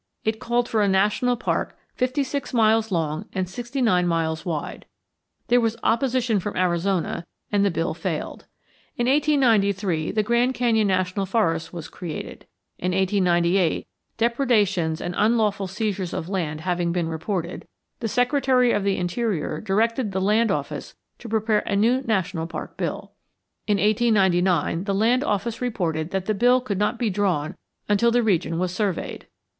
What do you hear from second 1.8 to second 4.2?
fifty six miles long and sixty nine